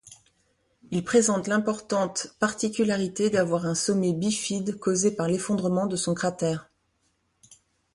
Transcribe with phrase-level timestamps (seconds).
[0.89, 6.71] Il présente l'importante particularité d'avoir un sommet bifide causé par l'effondrement de son cratère.